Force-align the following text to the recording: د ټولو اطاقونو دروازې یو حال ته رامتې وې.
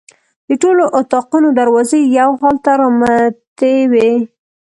د 0.47 0.49
ټولو 0.61 0.83
اطاقونو 0.99 1.49
دروازې 1.59 1.99
یو 2.19 2.31
حال 2.41 2.55
ته 2.65 2.71
رامتې 2.81 3.75
وې. 3.91 4.11